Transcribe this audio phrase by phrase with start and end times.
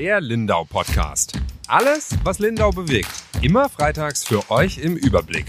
[0.00, 1.34] Der Lindau Podcast.
[1.68, 3.10] Alles, was Lindau bewegt.
[3.42, 5.44] Immer freitags für euch im Überblick.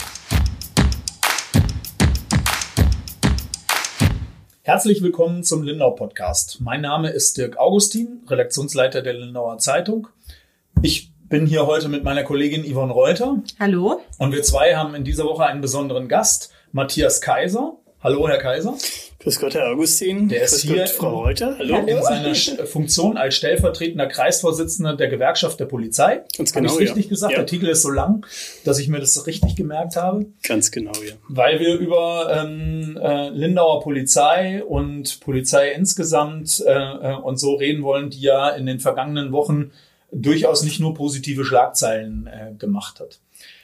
[4.62, 6.60] Herzlich willkommen zum Lindau Podcast.
[6.60, 10.10] Mein Name ist Dirk Augustin, Redaktionsleiter der Lindauer Zeitung.
[10.82, 13.42] Ich bin hier heute mit meiner Kollegin Yvonne Reuter.
[13.58, 14.02] Hallo.
[14.18, 17.78] Und wir zwei haben in dieser Woche einen besonderen Gast, Matthias Kaiser.
[18.04, 18.76] Hallo, Herr Kaiser.
[19.22, 20.30] Grüß Gott, Herr Augustin.
[20.30, 21.56] Der ist hier Gott, Frau Reuter.
[21.60, 21.78] Hallo.
[21.86, 26.24] in seiner Funktion als stellvertretender Kreisvorsitzender der Gewerkschaft der Polizei.
[26.36, 27.10] Ganz Habe genau, ich richtig ja.
[27.10, 27.34] gesagt?
[27.34, 27.38] Ja.
[27.38, 28.26] Der Titel ist so lang,
[28.64, 30.26] dass ich mir das richtig gemerkt habe.
[30.42, 31.14] Ganz genau, ja.
[31.28, 37.84] Weil wir über ähm, äh, Lindauer Polizei und Polizei insgesamt äh, äh, und so reden
[37.84, 39.70] wollen, die ja in den vergangenen Wochen
[40.12, 43.20] durchaus nicht nur positive Schlagzeilen äh, gemacht hat.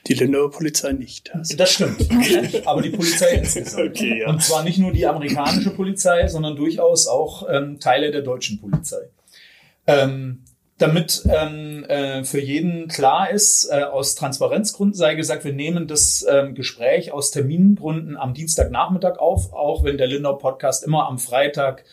[0.08, 1.34] Die Lindauer Polizei nicht.
[1.34, 1.58] Also.
[1.58, 2.08] Das stimmt.
[2.66, 3.90] Aber die Polizei insgesamt.
[3.90, 4.30] Okay, ja.
[4.30, 9.10] Und zwar nicht nur die amerikanische Polizei, sondern durchaus auch ähm, Teile der deutschen Polizei.
[9.86, 10.44] Ähm,
[10.78, 16.26] damit ähm, äh, für jeden klar ist, äh, aus Transparenzgründen sei gesagt, wir nehmen das
[16.30, 21.84] ähm, Gespräch aus Termingründen am Dienstagnachmittag auf, auch wenn der Lindau Podcast immer am Freitag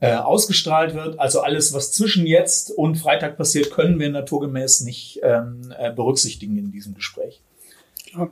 [0.00, 1.18] äh, ausgestrahlt wird.
[1.18, 6.58] Also alles, was zwischen jetzt und Freitag passiert, können wir naturgemäß nicht ähm, äh, berücksichtigen
[6.58, 7.40] in diesem Gespräch.
[8.14, 8.30] Ja.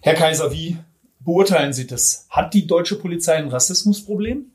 [0.00, 0.76] Herr Kaiser, wie
[1.20, 2.26] beurteilen Sie das?
[2.30, 4.46] Hat die deutsche Polizei ein Rassismusproblem?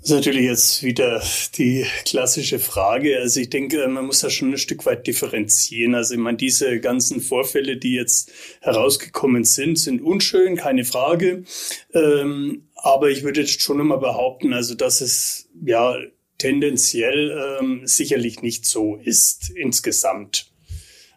[0.00, 1.22] Das ist natürlich jetzt wieder
[1.58, 3.18] die klassische Frage.
[3.18, 5.94] Also ich denke, man muss da schon ein Stück weit differenzieren.
[5.94, 11.44] Also ich meine, diese ganzen Vorfälle, die jetzt herausgekommen sind, sind unschön, keine Frage.
[11.92, 15.98] Ähm, aber ich würde jetzt schon einmal behaupten, also dass es ja
[16.38, 20.49] tendenziell ähm, sicherlich nicht so ist insgesamt.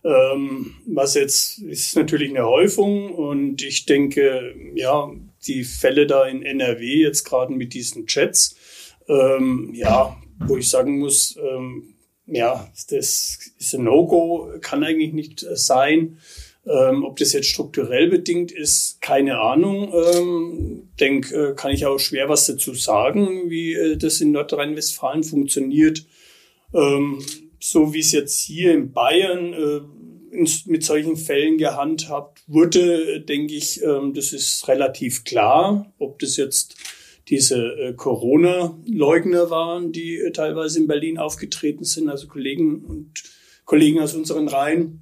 [0.03, 5.09] Ähm, was jetzt ist natürlich eine Häufung und ich denke, ja,
[5.47, 8.55] die Fälle da in NRW jetzt gerade mit diesen Chats,
[9.07, 11.93] ähm, ja, wo ich sagen muss, ähm,
[12.25, 16.17] ja, das ist ein No-Go, kann eigentlich nicht äh, sein.
[16.65, 19.93] Ähm, ob das jetzt strukturell bedingt ist, keine Ahnung.
[19.93, 25.23] Ähm, denk, äh, kann ich auch schwer was dazu sagen, wie äh, das in Nordrhein-Westfalen
[25.23, 26.05] funktioniert.
[26.73, 27.19] Ähm,
[27.59, 29.81] so wie es jetzt hier in Bayern äh,
[30.33, 36.75] mit solchen Fällen gehandhabt wurde, denke ich, ähm, das ist relativ klar, ob das jetzt
[37.29, 43.13] diese äh, Corona-Leugner waren, die äh, teilweise in Berlin aufgetreten sind, also Kollegen und
[43.65, 44.99] Kollegen aus unseren Reihen.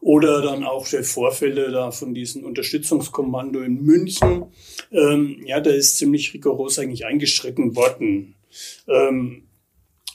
[0.00, 4.44] Oder dann auch die Vorfälle da von diesem Unterstützungskommando in München.
[4.92, 8.36] Ähm, ja, da ist ziemlich rigoros eigentlich eingeschritten worden.
[8.86, 9.47] Ähm,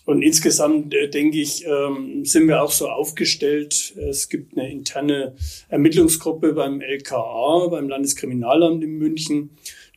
[0.05, 3.95] und insgesamt äh, denke ich, ähm, sind wir auch so aufgestellt.
[3.97, 5.35] Es gibt eine interne
[5.69, 9.51] Ermittlungsgruppe beim LKA, beim Landeskriminalamt in München,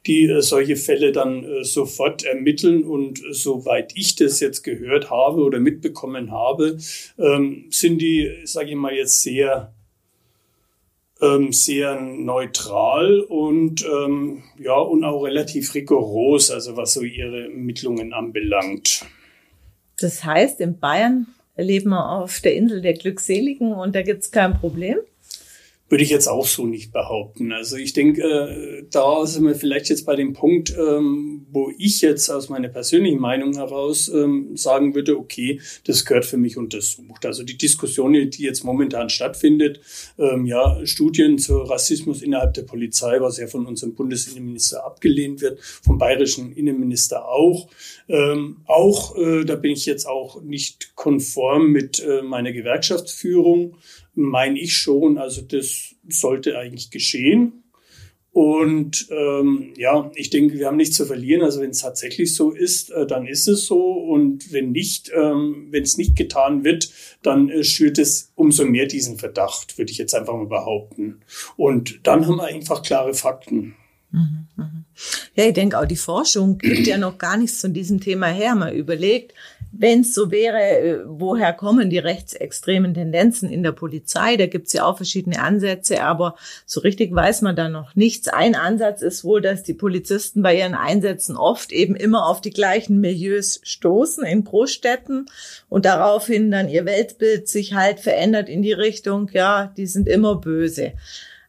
[0.06, 2.84] die äh, solche Fälle dann äh, sofort ermitteln.
[2.84, 6.78] Und soweit ich das jetzt gehört habe oder mitbekommen habe,
[7.18, 9.72] ähm, sind die, sage ich mal, jetzt sehr
[11.20, 13.82] ähm, sehr neutral und
[14.58, 19.06] ja und auch relativ rigoros, also was so ihre Ermittlungen anbelangt.
[19.98, 21.26] Das heißt, in Bayern
[21.56, 24.98] leben wir auf der Insel der Glückseligen und da gibt's kein Problem.
[25.88, 27.52] Würde ich jetzt auch so nicht behaupten.
[27.52, 32.00] Also ich denke, äh, da sind wir vielleicht jetzt bei dem Punkt, ähm, wo ich
[32.00, 37.24] jetzt aus meiner persönlichen Meinung heraus ähm, sagen würde, okay, das gehört für mich untersucht.
[37.24, 39.80] Also die Diskussion, die jetzt momentan stattfindet,
[40.18, 45.60] ähm, ja, Studien zu Rassismus innerhalb der Polizei, was ja von unserem Bundesinnenminister abgelehnt wird,
[45.60, 47.68] vom bayerischen Innenminister auch.
[48.08, 53.76] Ähm, auch, äh, da bin ich jetzt auch nicht konform mit äh, meiner Gewerkschaftsführung
[54.16, 55.18] meine ich schon.
[55.18, 57.62] Also das sollte eigentlich geschehen.
[58.32, 61.42] Und ähm, ja, ich denke, wir haben nichts zu verlieren.
[61.42, 63.92] Also wenn es tatsächlich so ist, äh, dann ist es so.
[63.92, 66.90] Und wenn nicht, ähm, wenn es nicht getan wird,
[67.22, 71.22] dann äh, schürt es umso mehr diesen Verdacht, würde ich jetzt einfach mal behaupten.
[71.56, 73.74] Und dann haben wir einfach klare Fakten.
[75.34, 78.54] Ja, ich denke auch, die Forschung gibt ja noch gar nichts von diesem Thema her.
[78.54, 79.32] Man überlegt,
[79.78, 84.36] wenn es so wäre, äh, woher kommen die rechtsextremen Tendenzen in der Polizei?
[84.36, 88.28] Da gibt's ja auch verschiedene Ansätze, aber so richtig weiß man da noch nichts.
[88.28, 92.50] Ein Ansatz ist wohl, dass die Polizisten bei ihren Einsätzen oft eben immer auf die
[92.50, 95.26] gleichen Milieus stoßen in Großstädten
[95.68, 100.36] und daraufhin dann ihr Weltbild sich halt verändert in die Richtung, ja, die sind immer
[100.36, 100.92] böse.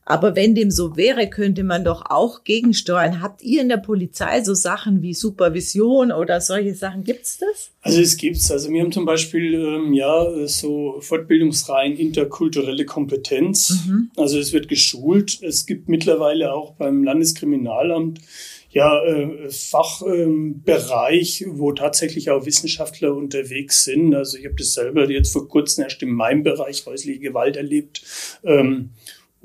[0.10, 3.22] Aber wenn dem so wäre, könnte man doch auch gegensteuern.
[3.22, 7.04] Habt ihr in der Polizei so Sachen wie Supervision oder solche Sachen?
[7.04, 7.72] Gibt's das?
[7.82, 8.50] Also es gibt's.
[8.50, 13.86] Also wir haben zum Beispiel ähm, ja so Fortbildungsreihen interkulturelle Kompetenz.
[13.86, 14.10] Mhm.
[14.16, 15.44] Also es wird geschult.
[15.44, 18.22] Es gibt mittlerweile auch beim Landeskriminalamt
[18.70, 24.14] ja, äh, Fachbereich, ähm, wo tatsächlich auch Wissenschaftler unterwegs sind.
[24.14, 28.04] Also ich habe das selber jetzt vor kurzem erst in meinem Bereich häusliche Gewalt erlebt.
[28.44, 28.92] Ähm,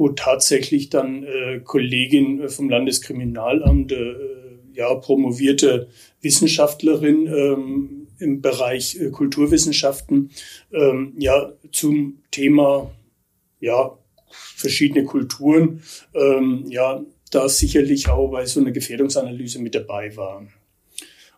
[0.02, 4.14] wo tatsächlich dann äh, Kollegin vom Landeskriminalamt, äh,
[4.75, 5.87] ja, promovierte
[6.22, 10.31] Wissenschaftlerin ähm, im Bereich äh, Kulturwissenschaften,
[10.72, 12.90] ähm, ja, zum Thema,
[13.60, 13.96] ja,
[14.32, 15.84] verschiedene Kulturen,
[16.14, 17.00] ähm, ja,
[17.31, 20.48] da sicherlich auch bei so einer Gefährdungsanalyse mit dabei war.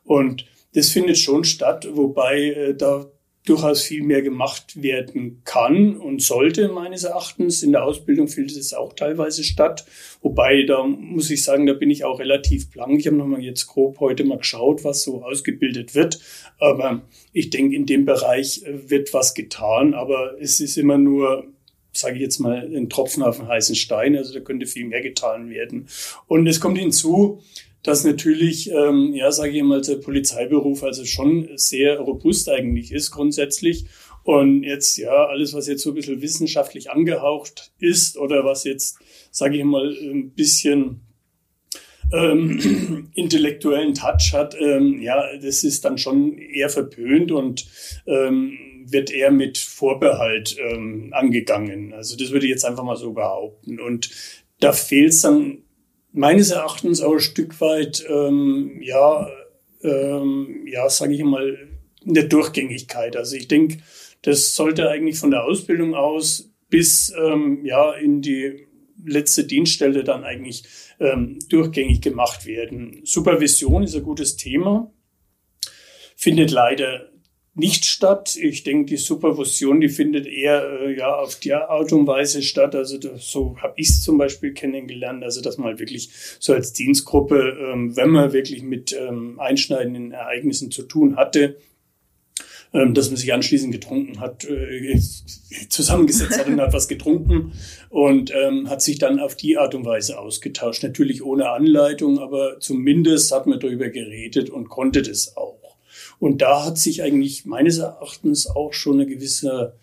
[0.04, 3.10] Und das findet schon statt, wobei äh, da
[3.46, 7.62] durchaus viel mehr gemacht werden kann und sollte meines Erachtens.
[7.62, 9.84] In der Ausbildung findet es auch teilweise statt.
[10.22, 12.98] Wobei, da muss ich sagen, da bin ich auch relativ blank.
[12.98, 16.20] Ich habe nochmal jetzt grob heute mal geschaut, was so ausgebildet wird.
[16.58, 17.02] Aber
[17.34, 19.92] ich denke, in dem Bereich äh, wird was getan.
[19.92, 21.44] Aber es ist immer nur
[21.96, 24.16] sage ich jetzt mal, ein Tropfen auf den heißen Stein.
[24.16, 25.86] Also da könnte viel mehr getan werden.
[26.26, 27.40] Und es kommt hinzu,
[27.84, 33.10] dass natürlich, ähm, ja, sage ich mal, der Polizeiberuf also schon sehr robust eigentlich ist
[33.10, 33.84] grundsätzlich.
[34.24, 38.98] Und jetzt, ja, alles, was jetzt so ein bisschen wissenschaftlich angehaucht ist oder was jetzt,
[39.30, 41.02] sage ich mal, ein bisschen
[42.10, 47.66] ähm, intellektuellen Touch hat, ähm, ja, das ist dann schon eher verpönt und
[48.06, 51.92] ähm, wird eher mit Vorbehalt ähm, angegangen.
[51.92, 53.78] Also das würde ich jetzt einfach mal so behaupten.
[53.78, 54.08] Und
[54.60, 55.63] da fehlt es dann
[56.14, 59.28] meines Erachtens auch ein Stück weit, ähm, ja,
[59.82, 61.58] ähm, ja, sage ich mal,
[62.04, 63.16] in der Durchgängigkeit.
[63.16, 63.78] Also ich denke,
[64.22, 68.66] das sollte eigentlich von der Ausbildung aus bis ähm, ja in die
[69.04, 70.64] letzte Dienststelle dann eigentlich
[70.98, 73.00] ähm, durchgängig gemacht werden.
[73.04, 74.90] Supervision ist ein gutes Thema,
[76.16, 77.10] findet leider
[77.54, 78.36] nicht statt.
[78.36, 82.74] Ich denke, die Supervision, die findet eher äh, ja auf die Art und Weise statt.
[82.74, 85.22] Also das, so habe ich es zum Beispiel kennengelernt.
[85.22, 86.10] Also dass man halt wirklich
[86.40, 91.56] so als Dienstgruppe, ähm, wenn man wirklich mit ähm, einschneidenden Ereignissen zu tun hatte,
[92.72, 94.98] ähm, dass man sich anschließend getrunken hat, äh,
[95.68, 97.52] zusammengesetzt hat und hat was getrunken
[97.88, 100.82] und ähm, hat sich dann auf die Art und Weise ausgetauscht.
[100.82, 105.63] Natürlich ohne Anleitung, aber zumindest hat man darüber geredet und konnte das auch.
[106.18, 109.74] Und da hat sich eigentlich meines Erachtens auch schon eine gewisse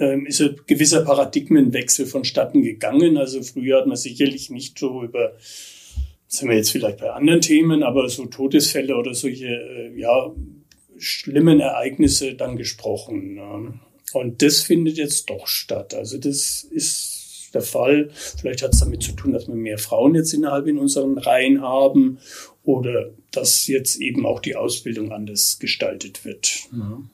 [0.00, 3.18] ähm, ist ein gewisser Paradigmenwechsel vonstatten gegangen.
[3.18, 5.34] Also früher hat man sicherlich nicht so über,
[6.26, 10.32] sind wir jetzt vielleicht bei anderen Themen, aber so Todesfälle oder solche, äh, ja,
[10.96, 13.34] schlimmen Ereignisse dann gesprochen.
[13.34, 13.74] Ne?
[14.12, 15.94] Und das findet jetzt doch statt.
[15.94, 17.19] Also das ist
[17.50, 18.10] der Fall.
[18.12, 21.62] Vielleicht hat es damit zu tun, dass wir mehr Frauen jetzt innerhalb in unseren Reihen
[21.62, 22.18] haben
[22.62, 26.60] oder dass jetzt eben auch die Ausbildung anders gestaltet wird.
[26.72, 27.10] Mhm.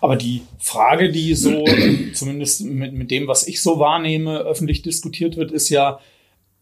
[0.00, 1.64] Aber die Frage, die so
[2.14, 6.00] zumindest mit, mit dem, was ich so wahrnehme, öffentlich diskutiert wird, ist ja,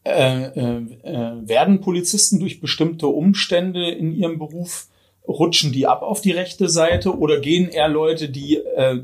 [0.06, 4.88] äh, äh, äh, werden Polizisten durch bestimmte Umstände in ihrem Beruf
[5.26, 9.00] rutschen die ab auf die rechte Seite oder gehen eher Leute, die äh,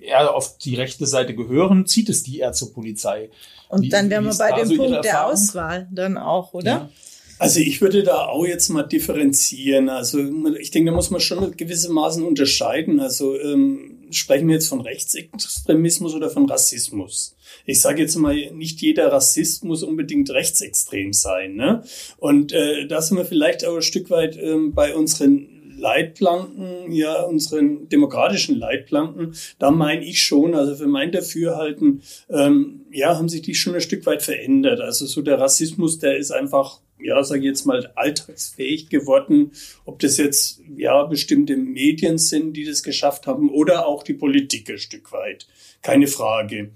[0.00, 3.30] eher auf die rechte Seite gehören, zieht es die eher zur Polizei?
[3.68, 6.70] Und wie, dann wären wir bei dem so Punkt der Auswahl dann auch, oder?
[6.70, 6.90] Ja.
[7.38, 9.90] Also ich würde da auch jetzt mal differenzieren.
[9.90, 10.20] Also
[10.58, 12.98] ich denke, da muss man schon gewissermaßen unterscheiden.
[12.98, 17.36] Also ähm, sprechen wir jetzt von Rechtsextremismus oder von Rassismus?
[17.66, 21.56] Ich sage jetzt mal, nicht jeder Rassist muss unbedingt rechtsextrem sein.
[21.56, 21.82] Ne?
[22.16, 27.22] Und äh, da sind wir vielleicht auch ein Stück weit ähm, bei unseren Leitplanken, ja,
[27.22, 33.42] unseren demokratischen Leitplanken, da meine ich schon, also für mein Dafürhalten, ähm, ja, haben sich
[33.42, 34.80] die schon ein Stück weit verändert.
[34.80, 39.52] Also so der Rassismus, der ist einfach ja, sage ich jetzt mal, alltagsfähig geworden.
[39.84, 44.70] Ob das jetzt ja bestimmte Medien sind, die das geschafft haben, oder auch die Politik
[44.70, 45.46] ein Stück weit.
[45.82, 46.70] Keine Frage.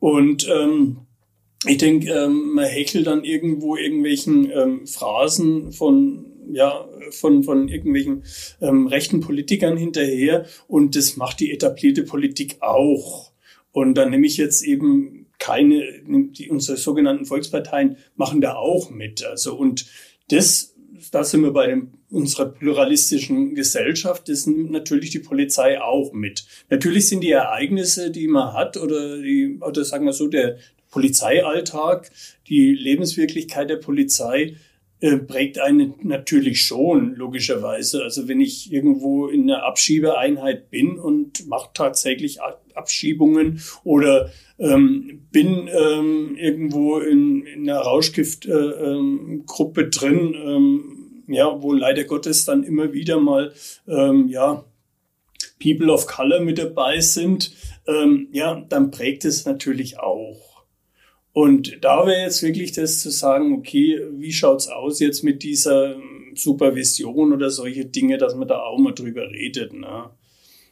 [0.00, 0.98] Und ähm,
[1.66, 8.24] ich denke, ähm, man hechelt dann irgendwo irgendwelchen ähm, Phrasen von ja, von, von irgendwelchen
[8.60, 13.32] ähm, rechten Politikern hinterher und das macht die etablierte Politik auch.
[13.72, 19.24] Und dann nehme ich jetzt eben keine, die, unsere sogenannten Volksparteien machen da auch mit.
[19.24, 19.86] Also, und
[20.28, 20.74] das,
[21.10, 26.46] da sind wir bei dem, unserer pluralistischen Gesellschaft, das nimmt natürlich die Polizei auch mit.
[26.70, 30.56] Natürlich sind die Ereignisse, die man hat, oder die, oder sagen wir so, der
[30.90, 32.10] Polizeialltag,
[32.48, 34.56] die Lebenswirklichkeit der Polizei,
[35.00, 38.02] äh, prägt einen natürlich schon, logischerweise.
[38.02, 42.38] Also wenn ich irgendwo in einer Abschiebeeinheit bin und mache tatsächlich
[42.74, 51.62] Abschiebungen oder ähm, bin ähm, irgendwo in, in einer Rauschgiftgruppe äh, ähm, drin, ähm, ja,
[51.62, 53.52] wo leider Gottes dann immer wieder mal
[53.86, 54.64] ähm, ja
[55.62, 57.52] People of Color mit dabei sind,
[57.86, 60.45] ähm, ja, dann prägt es natürlich auch.
[61.36, 65.96] Und da wäre jetzt wirklich das zu sagen, okay, wie schaut's aus jetzt mit dieser
[66.34, 69.74] Supervision oder solche Dinge, dass man da auch mal drüber redet.
[69.74, 70.08] Ne?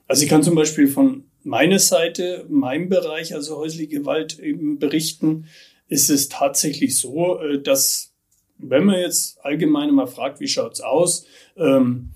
[0.08, 5.48] Also ich kann zum Beispiel von meiner Seite, meinem Bereich, also häusliche Gewalt eben berichten,
[5.88, 8.14] ist es tatsächlich so, äh, dass
[8.56, 11.26] wenn man jetzt allgemein mal fragt, wie schaut's aus,
[11.58, 12.12] ähm,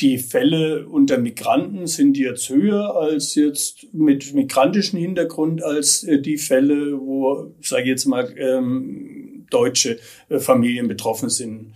[0.00, 6.38] die Fälle unter Migranten sind jetzt höher als jetzt mit migrantischem Hintergrund als äh, die
[6.38, 11.74] Fälle, wo, sage ich jetzt mal, ähm, deutsche äh, Familien betroffen sind.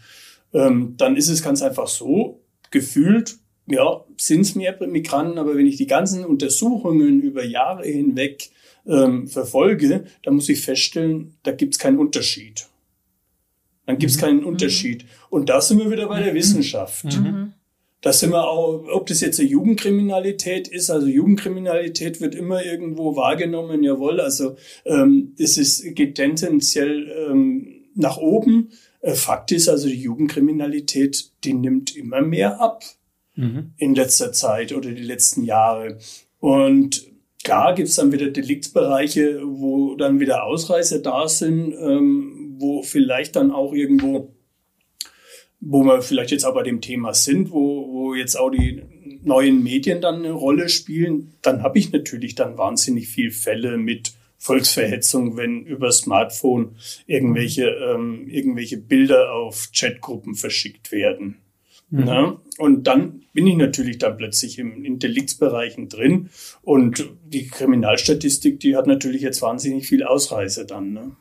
[0.52, 5.66] Ähm, dann ist es ganz einfach so, gefühlt ja, sind es mehr Migranten, aber wenn
[5.66, 8.50] ich die ganzen Untersuchungen über Jahre hinweg
[8.86, 12.66] ähm, verfolge, dann muss ich feststellen, da gibt es keinen Unterschied.
[13.86, 14.20] Dann gibt es mhm.
[14.20, 14.46] keinen mhm.
[14.46, 15.06] Unterschied.
[15.30, 16.36] Und da sind wir wieder bei der mhm.
[16.36, 17.04] Wissenschaft.
[17.04, 17.52] Mhm.
[18.02, 23.16] Da sind wir auch, ob das jetzt eine Jugendkriminalität ist, also Jugendkriminalität wird immer irgendwo
[23.16, 28.70] wahrgenommen, jawohl, also ähm, das ist, geht tendenziell ähm, nach oben.
[29.00, 32.82] Äh, Fakt ist also, die Jugendkriminalität, die nimmt immer mehr ab
[33.36, 33.72] mhm.
[33.76, 35.98] in letzter Zeit oder die letzten Jahre.
[36.40, 37.06] Und
[37.44, 43.50] klar gibt's dann wieder Deliktsbereiche, wo dann wieder Ausreißer da sind, ähm, wo vielleicht dann
[43.50, 44.34] auch irgendwo,
[45.64, 48.82] wo wir vielleicht jetzt auch bei dem Thema sind, wo, wo jetzt auch die
[49.22, 54.12] neuen Medien dann eine Rolle spielen, dann habe ich natürlich dann wahnsinnig viel Fälle mit
[54.38, 56.74] Volksverhetzung, wenn über Smartphone
[57.06, 61.36] irgendwelche, ähm, irgendwelche Bilder auf Chatgruppen verschickt werden.
[61.90, 62.06] Mhm.
[62.08, 66.30] Ja, und dann bin ich natürlich dann plötzlich im, in Deliktsbereichen drin.
[66.62, 70.92] Und die Kriminalstatistik, die hat natürlich jetzt wahnsinnig viel Ausreise dann.
[70.92, 71.12] Ne?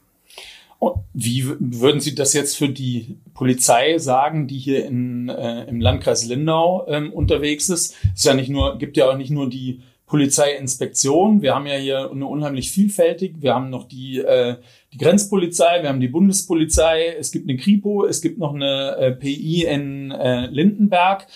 [1.13, 6.25] Wie würden Sie das jetzt für die Polizei sagen, die hier in, äh, im Landkreis
[6.25, 7.95] Lindau ähm, unterwegs ist?
[8.03, 11.41] Es ist ja nicht nur, gibt ja auch nicht nur die Polizeiinspektion.
[11.41, 13.35] Wir haben ja hier eine unheimlich vielfältig.
[13.39, 14.57] Wir haben noch die, äh,
[14.91, 19.11] die Grenzpolizei, wir haben die Bundespolizei, es gibt eine Kripo, es gibt noch eine äh,
[19.11, 21.27] PI in äh, Lindenberg.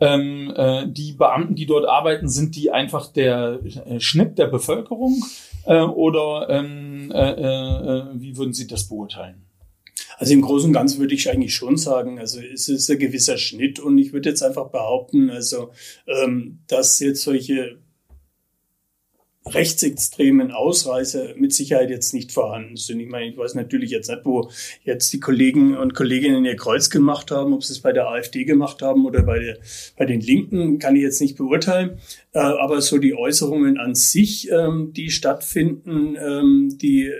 [0.00, 5.22] Ähm, äh, die Beamten, die dort arbeiten, sind die einfach der äh, Schnitt der Bevölkerung
[5.66, 9.44] äh, oder ähm, äh, äh, wie würden Sie das beurteilen?
[10.16, 13.36] Also im Großen und Ganzen würde ich eigentlich schon sagen, also es ist ein gewisser
[13.36, 15.70] Schnitt und ich würde jetzt einfach behaupten, also
[16.06, 17.78] ähm, dass jetzt solche
[19.46, 23.00] rechtsextremen Ausreißer mit Sicherheit jetzt nicht vorhanden sind.
[23.00, 24.50] Ich meine, ich weiß natürlich jetzt nicht, wo
[24.84, 28.44] jetzt die Kollegen und Kolleginnen ihr Kreuz gemacht haben, ob sie es bei der AfD
[28.44, 29.58] gemacht haben oder bei, der,
[29.98, 31.98] bei den Linken, kann ich jetzt nicht beurteilen.
[32.32, 37.12] Äh, aber so die Äußerungen an sich, ähm, die stattfinden, ähm, die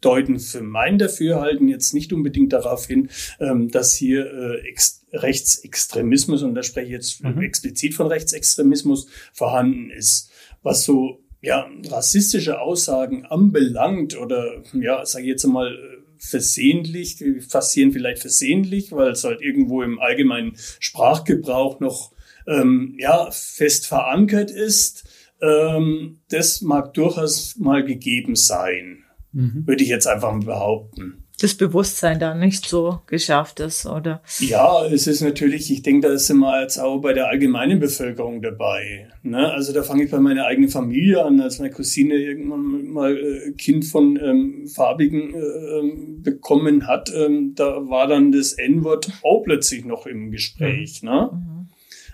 [0.00, 4.74] deuten für mein Dafürhalten jetzt nicht unbedingt darauf hin, ähm, dass hier äh,
[5.12, 7.40] Rechtsextremismus, und da spreche ich jetzt mhm.
[7.42, 10.30] explizit von Rechtsextremismus, vorhanden ist.
[10.62, 15.76] Was so ja, rassistische Aussagen anbelangt oder, ja, sage ich jetzt mal,
[16.18, 22.12] versehentlich, die passieren vielleicht versehentlich, weil es halt irgendwo im allgemeinen Sprachgebrauch noch,
[22.46, 25.04] ähm, ja, fest verankert ist.
[25.40, 29.66] Ähm, das mag durchaus mal gegeben sein, mhm.
[29.66, 34.22] würde ich jetzt einfach mal behaupten das Bewusstsein da nicht so geschafft ist, oder?
[34.38, 38.42] Ja, es ist natürlich, ich denke, da sind wir jetzt auch bei der allgemeinen Bevölkerung
[38.42, 39.08] dabei.
[39.22, 39.50] Ne?
[39.50, 43.52] Also da fange ich bei meiner eigenen Familie an, als meine Cousine irgendwann mal äh,
[43.52, 49.84] Kind von ähm, Farbigen äh, bekommen hat, ähm, da war dann das N-Wort auch plötzlich
[49.84, 51.02] noch im Gespräch.
[51.02, 51.08] Mhm.
[51.08, 51.30] Ne?
[51.32, 51.68] Mhm.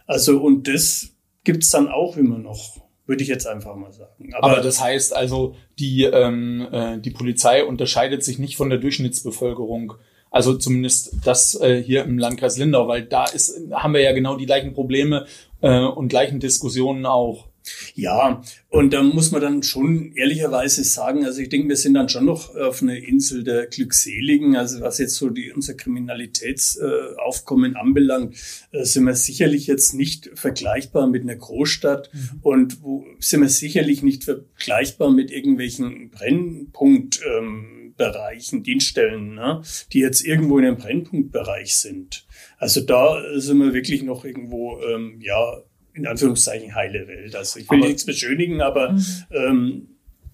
[0.07, 1.13] Also und das
[1.45, 4.35] gibt's dann auch immer noch würde ich jetzt einfach mal sagen.
[4.35, 8.79] Aber, Aber das heißt also, die, ähm, äh, die Polizei unterscheidet sich nicht von der
[8.79, 9.95] Durchschnittsbevölkerung.
[10.31, 14.37] Also zumindest das äh, hier im Landkreis Lindau, weil da ist, haben wir ja genau
[14.37, 15.27] die gleichen Probleme
[15.61, 17.47] äh, und gleichen Diskussionen auch.
[17.95, 22.09] Ja, und da muss man dann schon ehrlicherweise sagen, also ich denke, wir sind dann
[22.09, 24.57] schon noch auf einer Insel der Glückseligen.
[24.57, 28.37] Also was jetzt so die, unser Kriminalitätsaufkommen äh, anbelangt,
[28.73, 32.41] äh, sind wir sicherlich jetzt nicht vergleichbar mit einer Großstadt mhm.
[32.43, 40.25] und wo, sind wir sicherlich nicht vergleichbar mit irgendwelchen Brennpunktbereichen, ähm, Dienststellen, ne, die jetzt
[40.25, 42.27] irgendwo in einem Brennpunktbereich sind.
[42.59, 45.63] Also da sind wir wirklich noch irgendwo, ähm, ja,
[45.97, 47.35] in Anführungszeichen heile Welt.
[47.35, 49.05] Also ich will aber, nichts beschönigen, aber mhm.
[49.31, 49.89] ähm,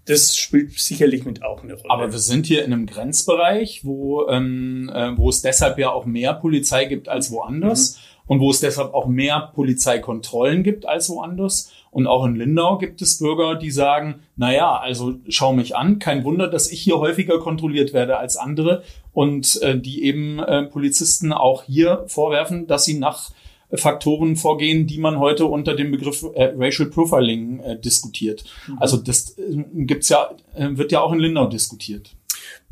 [0.06, 1.90] das spielt sicherlich mit auch eine Rolle.
[1.90, 6.06] Aber wir sind hier in einem Grenzbereich, wo, ähm, äh, wo es deshalb ja auch
[6.06, 8.32] mehr Polizei gibt als woanders mhm.
[8.32, 11.70] und wo es deshalb auch mehr Polizeikontrollen gibt als woanders.
[11.92, 15.98] Und auch in Lindau gibt es Bürger, die sagen, na ja, also schau mich an,
[15.98, 20.64] kein Wunder, dass ich hier häufiger kontrolliert werde als andere und äh, die eben äh,
[20.64, 23.30] Polizisten auch hier vorwerfen, dass sie nach
[23.74, 28.44] Faktoren vorgehen, die man heute unter dem Begriff äh, Racial Profiling äh, diskutiert.
[28.68, 28.78] Mhm.
[28.78, 32.14] Also das äh, gibt's ja, äh, wird ja auch in Lindau diskutiert.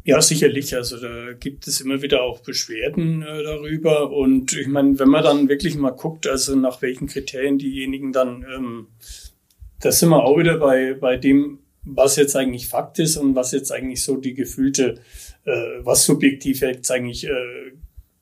[0.05, 0.75] Ja, sicherlich.
[0.75, 4.11] Also da gibt es immer wieder auch Beschwerden äh, darüber.
[4.11, 8.45] Und ich meine, wenn man dann wirklich mal guckt, also nach welchen Kriterien diejenigen dann,
[8.55, 8.87] ähm,
[9.81, 13.53] da sind wir auch wieder bei, bei dem, was jetzt eigentlich Fakt ist und was
[13.53, 15.01] jetzt eigentlich so die gefühlte,
[15.45, 17.73] äh, was subjektiv jetzt eigentlich äh,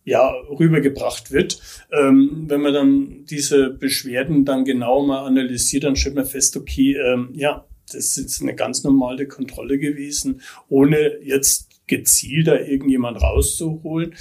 [0.08, 1.60] ja, rübergebracht wird.
[1.92, 6.96] Ähm, wenn man dann diese Beschwerden dann genau mal analysiert, dann stellt man fest, okay,
[6.96, 14.14] ähm, ja, das ist eine ganz normale Kontrolle gewesen, ohne jetzt gezielt da irgendjemand rauszuholen.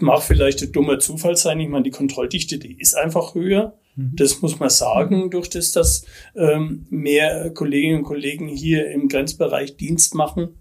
[0.00, 1.60] Mag vielleicht ein dummer Zufall sein.
[1.60, 3.78] Ich meine, die Kontrolldichte, die ist einfach höher.
[3.96, 4.12] Mhm.
[4.14, 9.76] Das muss man sagen, durch das, dass ähm, mehr Kolleginnen und Kollegen hier im Grenzbereich
[9.76, 10.60] Dienst machen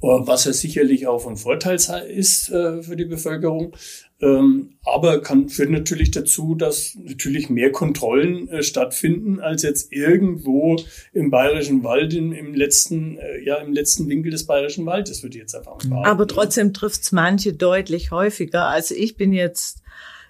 [0.00, 3.74] was ja sicherlich auch von Vorteil ist äh, für die Bevölkerung.
[4.20, 10.76] Ähm, aber kann, führt natürlich dazu, dass natürlich mehr Kontrollen äh, stattfinden als jetzt irgendwo
[11.12, 15.36] im Bayerischen Wald im, im letzten, äh, ja, im letzten Winkel des Bayerischen Waldes, würde
[15.36, 16.04] ich jetzt einfach mal sagen.
[16.06, 18.66] Aber trotzdem trifft's manche deutlich häufiger.
[18.66, 19.83] Also ich bin jetzt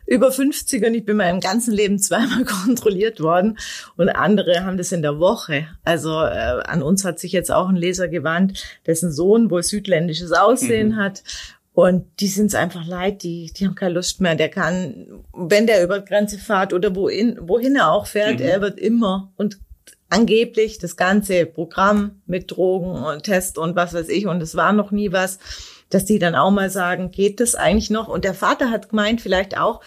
[0.06, 3.58] über 50 und ich bin meinem ganzen Leben zweimal kontrolliert worden
[3.96, 5.66] und andere haben das in der Woche.
[5.84, 10.32] Also äh, an uns hat sich jetzt auch ein Leser gewandt, dessen Sohn wohl südländisches
[10.32, 10.96] Aussehen mhm.
[10.96, 11.22] hat
[11.74, 14.36] und die sind es einfach leid, die, die haben keine Lust mehr.
[14.36, 18.46] Der kann, wenn der über Grenze fährt oder wohin, wohin er auch fährt, mhm.
[18.46, 19.58] er wird immer und
[20.08, 24.72] angeblich das ganze Programm mit Drogen und Test und was weiß ich und es war
[24.72, 25.40] noch nie was
[25.94, 28.08] dass die dann auch mal sagen, geht das eigentlich noch?
[28.08, 29.80] Und der Vater hat gemeint, vielleicht auch,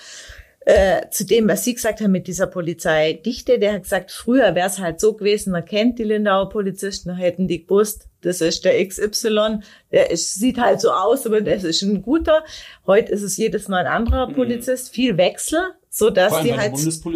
[0.67, 4.67] äh, zu dem, was Sie gesagt haben mit dieser Polizeidichte, der hat gesagt, früher wäre
[4.67, 8.85] es halt so gewesen, man kennt die Lindauer Polizisten, hätten die gewusst, das ist der
[8.85, 9.59] XY,
[9.93, 12.43] der ist, sieht halt so aus, aber das ist ein guter.
[12.85, 14.33] Heute ist es jedes Mal ein anderer mhm.
[14.33, 15.59] Polizist, viel Wechsel,
[15.89, 16.73] so dass die halt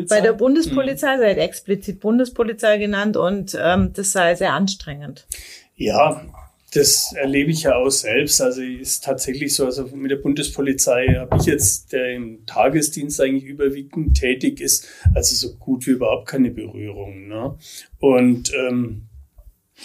[0.08, 1.22] bei der Bundespolizei, mhm.
[1.22, 5.26] seid explizit Bundespolizei genannt und ähm, das sei sehr anstrengend.
[5.76, 6.22] Ja,
[6.72, 8.42] das erlebe ich ja auch selbst.
[8.42, 13.44] Also ist tatsächlich so, also mit der Bundespolizei habe ich jetzt, der im Tagesdienst eigentlich
[13.44, 17.28] überwiegend tätig ist, also so gut wie überhaupt keine Berührung.
[17.28, 17.58] Ne?
[18.00, 19.04] Und ähm,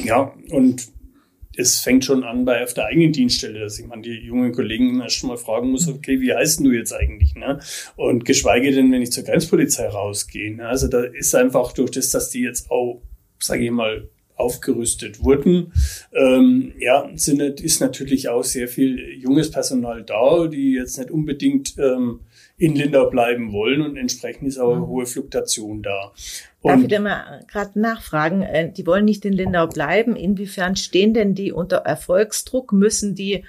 [0.04, 0.88] ja, und
[1.56, 5.02] es fängt schon an bei auf der eigenen Dienststelle, dass ich man die jungen Kollegen
[5.08, 7.34] schon mal fragen muss, okay, wie heißt du jetzt eigentlich?
[7.34, 7.58] Ne?
[7.96, 10.54] Und geschweige denn, wenn ich zur Grenzpolizei rausgehe.
[10.54, 10.68] Ne?
[10.68, 13.02] Also da ist einfach durch das, dass die jetzt auch,
[13.40, 15.72] sage ich mal, aufgerüstet wurden.
[16.12, 21.74] Ähm, ja, sind, ist natürlich auch sehr viel junges Personal da, die jetzt nicht unbedingt
[21.78, 22.20] ähm,
[22.58, 26.12] in Lindau bleiben wollen und entsprechend ist auch eine hohe Fluktuation da.
[26.62, 28.42] Und Darf ich da mal gerade nachfragen?
[28.42, 30.16] Äh, die wollen nicht in Lindau bleiben.
[30.16, 32.72] Inwiefern stehen denn die unter Erfolgsdruck?
[32.72, 33.44] Müssen die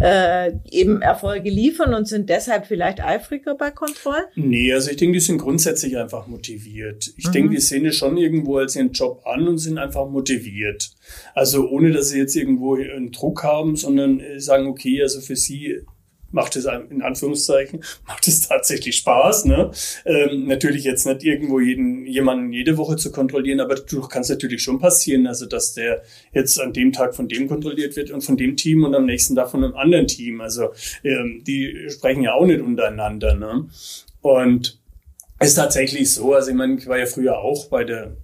[0.00, 4.24] äh, eben Erfolge liefern und sind deshalb vielleicht eifriger bei Kontrollen?
[4.36, 7.12] Nee, also ich denke, die sind grundsätzlich einfach motiviert.
[7.16, 7.32] Ich mhm.
[7.32, 10.90] denke, die sehen es schon irgendwo als ihren Job an und sind einfach motiviert.
[11.34, 15.80] Also ohne, dass sie jetzt irgendwo einen Druck haben, sondern sagen, okay, also für sie
[16.30, 19.46] macht es in Anführungszeichen, macht es tatsächlich Spaß.
[19.46, 19.70] Ne?
[20.04, 24.62] Ähm, natürlich jetzt nicht irgendwo jeden, jemanden jede Woche zu kontrollieren, aber du kannst natürlich
[24.62, 28.36] schon passieren, also dass der jetzt an dem Tag von dem kontrolliert wird und von
[28.36, 30.40] dem Team und am nächsten Tag von einem anderen Team.
[30.40, 30.70] Also
[31.04, 33.34] ähm, die sprechen ja auch nicht untereinander.
[33.34, 33.68] Ne?
[34.20, 34.78] Und
[35.40, 38.16] ist tatsächlich so, also ich meine, ich war ja früher auch bei der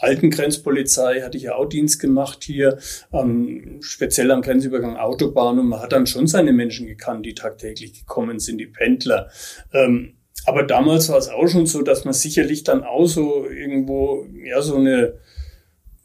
[0.00, 2.78] alten Grenzpolizei hatte ich ja auch Dienst gemacht hier,
[3.12, 7.92] ähm, speziell am Grenzübergang Autobahn und man hat dann schon seine Menschen gekannt, die tagtäglich
[8.00, 9.30] gekommen sind, die Pendler.
[9.72, 10.14] Ähm,
[10.46, 14.62] aber damals war es auch schon so, dass man sicherlich dann auch so irgendwo, ja,
[14.62, 15.14] so eine,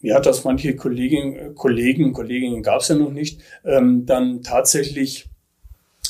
[0.01, 5.29] ja, dass manche Kolleginnen, Kollegen, Kolleginnen gab es ja noch nicht, ähm, dann tatsächlich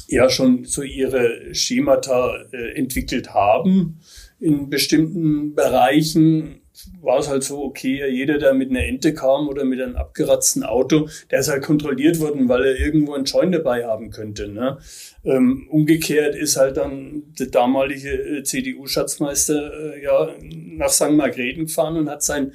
[0.07, 3.99] ja schon so ihre Schemata äh, entwickelt haben
[4.39, 6.61] in bestimmten Bereichen
[7.01, 10.63] war es halt so, okay, jeder, der mit einer Ente kam oder mit einem abgeratzten
[10.63, 14.47] Auto, der ist halt kontrolliert worden, weil er irgendwo einen Joint dabei haben könnte.
[14.47, 14.77] Ne?
[15.23, 21.11] Ähm, umgekehrt ist halt dann der damalige äh, CDU-Schatzmeister äh, ja, nach St.
[21.11, 22.53] Margrethen gefahren und hat sein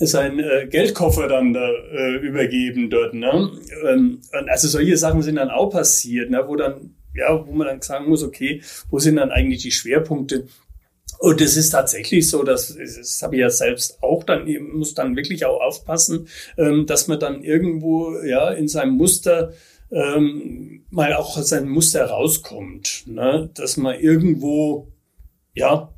[0.00, 3.14] sein äh, Geldkoffer dann da äh, übergeben dort.
[3.14, 3.50] Ne?
[3.84, 6.44] Ähm, also solche Sachen sind dann auch passiert, ne?
[6.46, 10.46] wo dann ja, wo man dann sagen muss, okay, wo sind dann eigentlich die Schwerpunkte
[11.18, 14.94] Und es ist tatsächlich so, dass das habe ich ja selbst auch dann, ich muss
[14.94, 19.52] dann wirklich auch aufpassen, ähm, dass man dann irgendwo ja in seinem Muster
[19.90, 23.50] ähm, mal auch aus seinem Muster rauskommt, ne?
[23.54, 24.88] dass man irgendwo
[25.54, 25.92] ja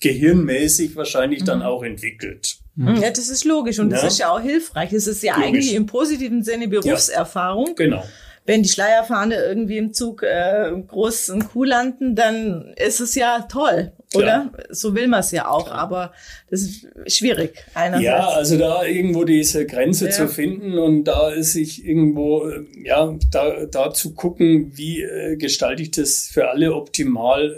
[0.00, 1.46] gehirnmäßig wahrscheinlich mhm.
[1.46, 2.58] dann auch entwickelt.
[2.76, 2.96] Mhm.
[2.96, 3.96] Ja, das ist logisch und ja.
[3.96, 4.92] das ist ja auch hilfreich.
[4.92, 5.48] Es ist ja logisch.
[5.48, 7.68] eigentlich im positiven Sinne Berufserfahrung.
[7.68, 8.04] Ja, genau
[8.50, 13.46] wenn die Schleierfahne irgendwie im Zug äh, groß und Kuh landen, dann ist es ja
[13.48, 14.50] toll, oder?
[14.50, 14.52] Klar.
[14.70, 16.12] So will man es ja auch, aber
[16.50, 17.64] das ist schwierig.
[17.74, 18.04] Einerseits.
[18.04, 20.10] Ja, also da irgendwo diese Grenze ja.
[20.10, 25.36] zu finden und da ist sich irgendwo, äh, ja, da, da zu gucken, wie äh,
[25.36, 27.54] gestalte ich das für alle optimal,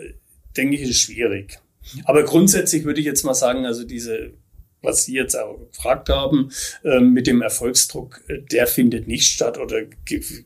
[0.59, 1.59] denke ich, ist schwierig.
[2.05, 4.35] Aber grundsätzlich würde ich jetzt mal sagen, also diese
[4.83, 6.51] was Sie jetzt auch gefragt haben,
[6.85, 9.83] ähm, mit dem Erfolgsdruck, äh, der findet nicht statt oder,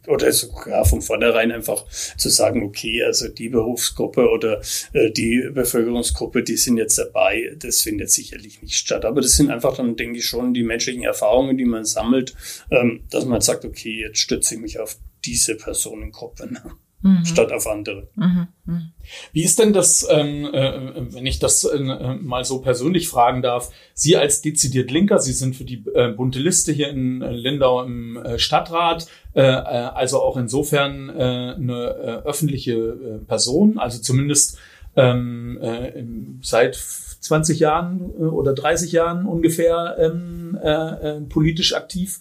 [0.07, 4.61] oder sogar von vornherein einfach zu sagen, okay, also die Berufsgruppe oder
[4.93, 9.05] äh, die Bevölkerungsgruppe, die sind jetzt dabei, das findet sicherlich nicht statt.
[9.05, 12.35] Aber das sind einfach dann, denke ich, schon die menschlichen Erfahrungen, die man sammelt,
[12.71, 16.53] ähm, dass man sagt, okay, jetzt stütze ich mich auf diese Personengruppe.
[16.53, 16.63] Ne?
[17.03, 17.25] Mhm.
[17.25, 18.09] statt auf andere.
[18.15, 18.49] Mhm.
[18.65, 18.93] Mhm.
[19.33, 23.71] Wie ist denn das, ähm, äh, wenn ich das äh, mal so persönlich fragen darf,
[23.95, 27.83] Sie als dezidiert Linker, Sie sind für die äh, bunte Liste hier in äh, Lindau
[27.83, 34.59] im äh, Stadtrat, äh, also auch insofern eine öffentliche Person, also zumindest
[34.97, 42.21] ähm, seit 20 Jahren oder 30 Jahren ungefähr ähm, politisch aktiv.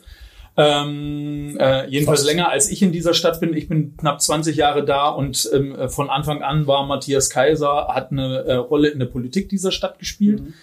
[0.57, 2.31] Ähm, äh, jedenfalls Fast.
[2.31, 3.53] länger als ich in dieser Stadt bin.
[3.53, 7.89] Ich bin knapp 20 Jahre da und ähm, äh, von Anfang an war Matthias Kaiser,
[7.89, 10.41] hat eine äh, Rolle in der Politik dieser Stadt gespielt.
[10.41, 10.53] Mhm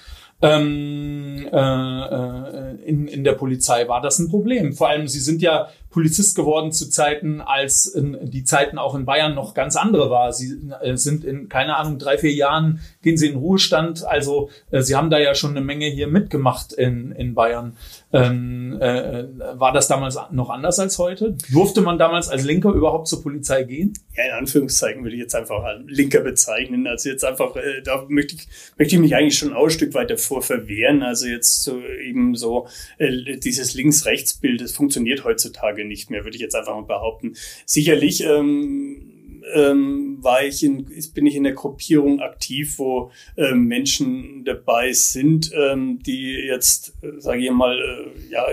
[0.43, 4.73] ähm, äh, äh, in, in der Polizei war das ein Problem.
[4.73, 9.35] Vor allem, sie sind ja Polizist geworden zu Zeiten, als die Zeiten auch in Bayern
[9.35, 10.33] noch ganz andere war.
[10.33, 14.05] Sie äh, sind in, keine Ahnung, drei, vier Jahren gehen sie in Ruhestand.
[14.05, 17.77] Also äh, sie haben da ja schon eine Menge hier mitgemacht in, in Bayern.
[18.13, 19.25] Ähm, äh,
[19.59, 21.37] war das damals noch anders als heute?
[21.51, 23.95] Durfte man damals als Linker überhaupt zur Polizei gehen?
[24.15, 26.87] Ja, in Anführungszeichen würde ich jetzt einfach Linker bezeichnen.
[26.87, 30.11] Also jetzt einfach, äh, da möchte ich, möchte ich mich eigentlich schon ein Stück weit
[30.11, 31.03] davor verwehren.
[31.03, 32.67] Also jetzt so eben so
[32.99, 37.35] äh, dieses Links-Rechts-Bild, das funktioniert heutzutage nicht mehr, würde ich jetzt einfach mal behaupten.
[37.67, 39.13] Sicherlich ähm,
[39.55, 45.51] ähm, war ich in, bin ich in der Gruppierung aktiv, wo ähm, Menschen dabei sind,
[45.55, 48.47] ähm, die jetzt, äh, sage ich mal, äh, ja,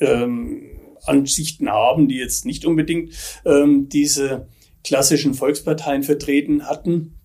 [0.00, 0.62] ähm,
[1.04, 4.48] Ansichten haben, die jetzt nicht unbedingt ähm, diese
[4.82, 7.18] klassischen Volksparteien vertreten hatten.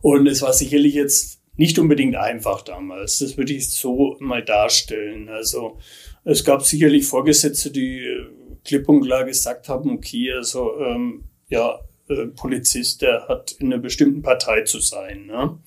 [0.00, 3.18] Und es war sicherlich jetzt nicht unbedingt einfach damals.
[3.18, 5.28] Das würde ich so mal darstellen.
[5.28, 5.78] Also
[6.24, 8.26] es gab sicherlich Vorgesetzte, die äh,
[8.64, 13.80] klipp und klar gesagt haben, okay, also ähm, ja, äh, Polizist, der hat in einer
[13.80, 15.26] bestimmten Partei zu sein.
[15.26, 15.58] Ne?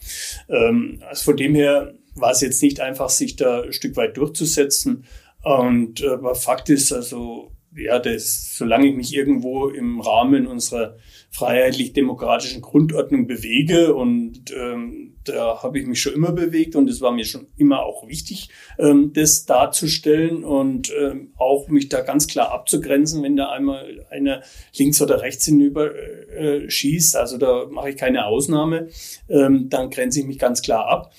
[0.50, 4.18] Ähm, also von dem her war es jetzt nicht einfach, sich da ein Stück weit
[4.18, 5.06] durchzusetzen.
[5.44, 10.98] Und äh, aber Fakt ist also, ja, das, solange ich mich irgendwo im Rahmen unserer
[11.32, 17.12] freiheitlich-demokratischen Grundordnung bewege und ähm, da habe ich mich schon immer bewegt und es war
[17.12, 22.52] mir schon immer auch wichtig, ähm, das darzustellen und ähm, auch mich da ganz klar
[22.52, 24.42] abzugrenzen, wenn da einmal einer
[24.76, 27.16] links oder rechts hinüber äh, schießt.
[27.16, 28.90] Also da mache ich keine Ausnahme.
[29.30, 31.14] Ähm, dann grenze ich mich ganz klar ab.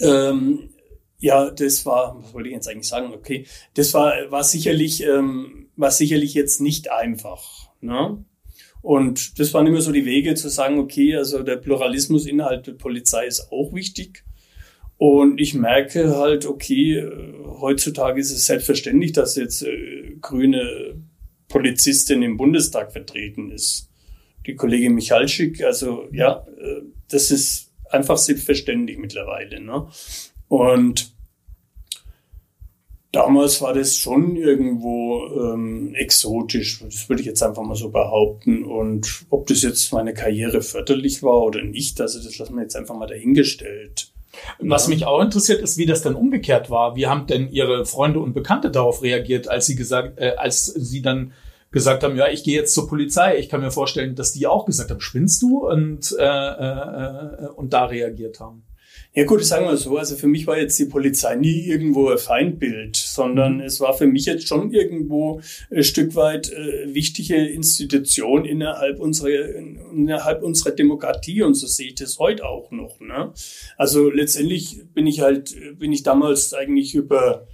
[0.00, 0.70] Ähm,
[1.18, 3.12] ja, das war, was wollte ich jetzt eigentlich sagen?
[3.12, 7.70] Okay, das war, war sicherlich, ähm, war sicherlich jetzt nicht einfach.
[7.80, 8.24] Ne?
[8.82, 12.72] Und das waren immer so die Wege zu sagen, okay, also der Pluralismus innerhalb der
[12.72, 14.24] Polizei ist auch wichtig.
[14.96, 21.00] Und ich merke halt, okay, äh, heutzutage ist es selbstverständlich, dass jetzt äh, grüne
[21.48, 23.90] Polizistin im Bundestag vertreten ist.
[24.46, 29.60] Die Kollegin Michalschik, also ja, äh, das ist einfach selbstverständlich mittlerweile.
[29.60, 29.86] Ne?
[30.48, 31.12] Und
[33.12, 38.64] damals war das schon irgendwo ähm, exotisch, das würde ich jetzt einfach mal so behaupten.
[38.64, 42.76] Und ob das jetzt meine Karriere förderlich war oder nicht, also das lassen wir jetzt
[42.76, 44.12] einfach mal dahingestellt.
[44.60, 46.94] Was mich auch interessiert, ist, wie das dann umgekehrt war.
[46.96, 51.02] Wie haben denn Ihre Freunde und Bekannte darauf reagiert, als sie gesagt, äh, als sie
[51.02, 51.32] dann
[51.70, 53.38] gesagt haben, ja, ich gehe jetzt zur Polizei.
[53.38, 55.66] Ich kann mir vorstellen, dass die auch gesagt haben, spinnst du?
[55.68, 58.62] Und, äh, äh, äh und da reagiert haben.
[59.18, 62.18] Ja gut, sagen wir so, also für mich war jetzt die Polizei nie irgendwo ein
[62.18, 63.62] Feindbild, sondern mhm.
[63.62, 65.40] es war für mich jetzt schon irgendwo
[65.72, 69.56] ein Stück weit äh, wichtige Institution innerhalb unserer,
[69.92, 73.00] innerhalb unserer Demokratie und so sehe ich das heute auch noch.
[73.00, 73.32] Ne?
[73.76, 77.48] Also letztendlich bin ich halt, bin ich damals eigentlich über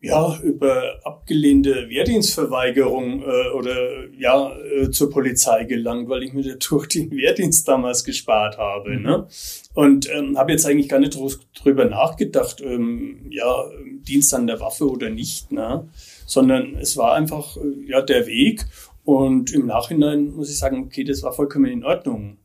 [0.00, 6.86] ja, über abgelehnte Wehrdienstverweigerung äh, oder ja, äh, zur Polizei gelangt, weil ich mir durch
[6.86, 8.90] den Wehrdienst damals gespart habe.
[8.90, 9.02] Mhm.
[9.02, 9.26] Ne?
[9.74, 11.18] Und ähm, habe jetzt eigentlich gar nicht
[11.62, 13.64] drüber nachgedacht, ähm, ja,
[14.06, 15.88] Dienst an der Waffe oder nicht, ne?
[16.26, 18.66] sondern es war einfach äh, ja der Weg.
[19.04, 22.36] Und im Nachhinein muss ich sagen, okay, das war vollkommen in Ordnung.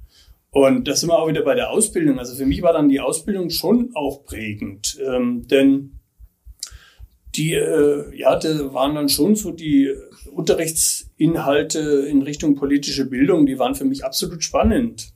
[0.49, 2.19] Und das sind wir auch wieder bei der Ausbildung.
[2.19, 5.99] Also für mich war dann die Ausbildung schon auch prägend, ähm, denn
[7.35, 9.91] die, äh, ja, da waren dann schon so die
[10.31, 15.13] Unterrichtsinhalte in Richtung politische Bildung, die waren für mich absolut spannend.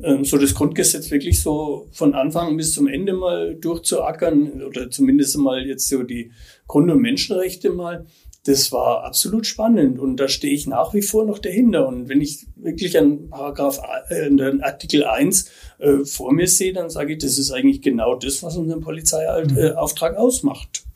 [0.00, 5.36] Ähm, so das Grundgesetz wirklich so von Anfang bis zum Ende mal durchzuackern oder zumindest
[5.38, 6.30] mal jetzt so die
[6.66, 8.06] Grund- und Menschenrechte mal,
[8.44, 11.88] das war absolut spannend und da stehe ich nach wie vor noch dahinter.
[11.88, 16.90] Und wenn ich wirklich einen Paragraph, äh, einen Artikel 1 äh, vor mir sehe, dann
[16.90, 20.18] sage ich, das ist eigentlich genau das, was unseren Polizeiauftrag mhm.
[20.18, 20.87] ausmacht.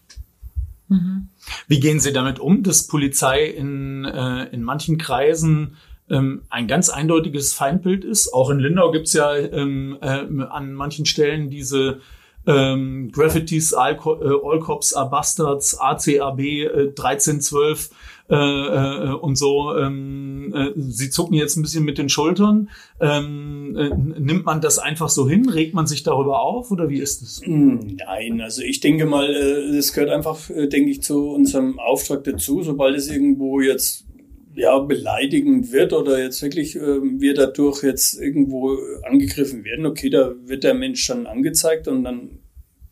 [0.93, 1.29] Mhm.
[1.69, 5.77] Wie gehen Sie damit um, dass Polizei in, äh, in manchen Kreisen
[6.11, 8.33] ähm, ein ganz eindeutiges Feindbild ist?
[8.33, 12.01] Auch in Lindau gibt es ja ähm, äh, an manchen Stellen diese
[12.47, 17.91] ähm, Graffitis, All, äh, All Cops are Bastards, ACAB äh, 1312
[18.29, 19.77] äh, äh, und so.
[19.77, 22.71] Ähm, äh, Sie zucken jetzt ein bisschen mit den Schultern.
[23.01, 25.49] Ähm, äh, nimmt man das einfach so hin?
[25.49, 27.41] Regt man sich darüber auf oder wie ist es?
[27.45, 31.79] Hm, nein, also ich denke mal, äh, das gehört einfach, äh, denke ich, zu unserem
[31.79, 32.63] Auftrag dazu.
[32.63, 34.07] Sobald es irgendwo jetzt
[34.55, 40.35] ja, beleidigend wird oder jetzt wirklich äh, wir dadurch jetzt irgendwo angegriffen werden, okay, da
[40.45, 42.39] wird der Mensch dann angezeigt und dann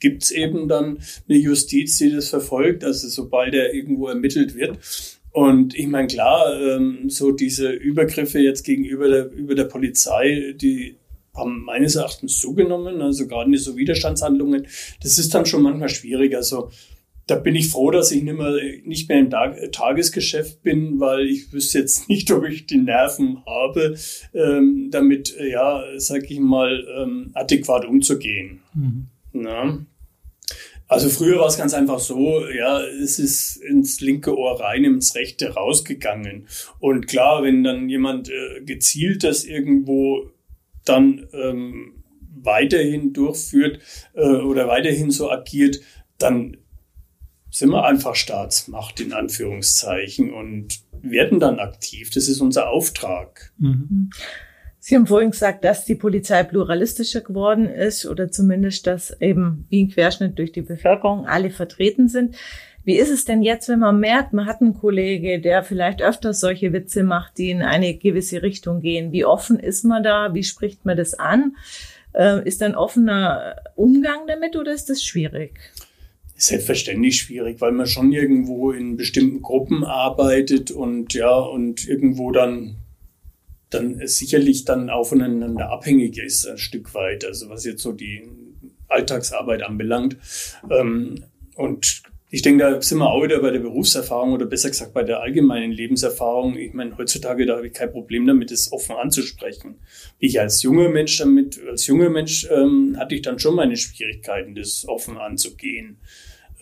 [0.00, 4.78] gibt's eben dann eine Justiz, die das verfolgt, also sobald er irgendwo ermittelt wird.
[5.32, 10.96] Und ich meine, klar, ähm, so diese Übergriffe jetzt gegenüber der, über der Polizei, die
[11.34, 14.66] haben meines Erachtens zugenommen, also gerade so Widerstandshandlungen,
[15.02, 16.34] das ist dann schon manchmal schwierig.
[16.34, 16.70] Also
[17.30, 19.30] da bin ich froh, dass ich nicht mehr, nicht mehr im
[19.70, 23.94] Tagesgeschäft bin, weil ich wüsste jetzt nicht, ob ich die Nerven habe,
[24.34, 28.60] ähm, damit, ja, sag ich mal, ähm, adäquat umzugehen.
[28.74, 29.06] Mhm.
[29.32, 29.86] Na?
[30.90, 35.14] Also früher war es ganz einfach so, ja, es ist ins linke Ohr rein, ins
[35.14, 36.48] rechte rausgegangen.
[36.80, 40.32] Und klar, wenn dann jemand äh, gezielt das irgendwo
[40.84, 42.02] dann ähm,
[42.42, 43.78] weiterhin durchführt
[44.14, 45.80] äh, oder weiterhin so agiert,
[46.18, 46.56] dann
[47.52, 52.10] sind wir einfach Staatsmacht in Anführungszeichen und werden dann aktiv.
[52.10, 53.52] Das ist unser Auftrag.
[53.58, 54.10] Mhm.
[54.82, 59.84] Sie haben vorhin gesagt, dass die Polizei pluralistischer geworden ist oder zumindest, dass eben wie
[59.84, 62.34] ein Querschnitt durch die Bevölkerung alle vertreten sind.
[62.82, 66.40] Wie ist es denn jetzt, wenn man merkt, man hat einen Kollege, der vielleicht öfters
[66.40, 69.12] solche Witze macht, die in eine gewisse Richtung gehen?
[69.12, 70.32] Wie offen ist man da?
[70.32, 71.56] Wie spricht man das an?
[72.14, 75.60] Äh, ist ein offener Umgang damit oder ist das schwierig?
[76.36, 82.76] Selbstverständlich schwierig, weil man schon irgendwo in bestimmten Gruppen arbeitet und ja, und irgendwo dann
[83.70, 88.22] dann sicherlich dann auch voneinander abhängig ist, ein Stück weit, also was jetzt so die
[88.88, 90.16] Alltagsarbeit anbelangt.
[90.70, 92.02] Ähm, und
[92.32, 95.20] ich denke, da sind wir auch wieder bei der Berufserfahrung oder besser gesagt bei der
[95.20, 96.56] allgemeinen Lebenserfahrung.
[96.56, 99.80] Ich meine, heutzutage, da habe ich kein Problem damit, es offen anzusprechen.
[100.18, 104.54] Ich als junger Mensch damit, als junger Mensch ähm, hatte ich dann schon meine Schwierigkeiten,
[104.54, 105.98] das offen anzugehen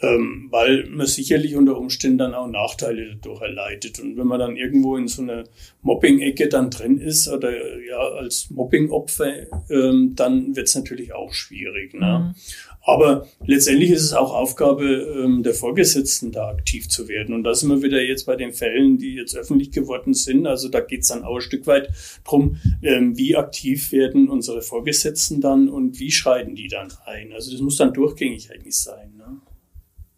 [0.00, 3.98] ähm, weil man sicherlich unter Umständen dann auch Nachteile dadurch erleidet.
[3.98, 5.44] Und wenn man dann irgendwo in so einer
[5.82, 7.50] Mobbing-Ecke dann drin ist oder
[7.82, 11.94] ja als Mobbing-Opfer, ähm, dann wird es natürlich auch schwierig.
[11.94, 12.34] Ne?
[12.34, 12.40] Mhm.
[12.88, 17.34] Aber letztendlich ist es auch Aufgabe ähm, der Vorgesetzten, da aktiv zu werden.
[17.34, 20.46] Und da sind wir wieder jetzt bei den Fällen, die jetzt öffentlich geworden sind.
[20.46, 21.90] Also da geht es dann auch ein Stück weit
[22.24, 27.32] drum, ähm, wie aktiv werden unsere Vorgesetzten dann und wie schreiten die dann ein.
[27.34, 29.12] Also das muss dann durchgängig eigentlich sein.
[29.18, 29.38] Ne?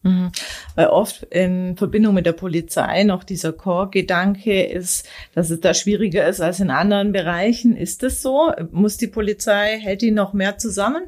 [0.02, 0.32] Mhm.
[0.76, 6.26] Weil oft in Verbindung mit der Polizei noch dieser Core-Gedanke ist, dass es da schwieriger
[6.26, 7.76] ist als in anderen Bereichen.
[7.76, 8.52] Ist das so?
[8.70, 11.02] Muss die Polizei, hält die noch mehr zusammen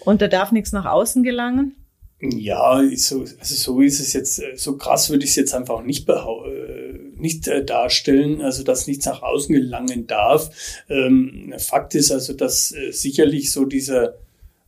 [0.00, 1.74] und da darf nichts nach außen gelangen?
[2.20, 6.08] Ja, so, also so ist es jetzt, so krass würde ich es jetzt einfach nicht,
[6.08, 10.50] äh, nicht äh, darstellen, also dass nichts nach außen gelangen darf.
[10.88, 14.14] Ähm, Fakt ist also, dass äh, sicherlich so dieser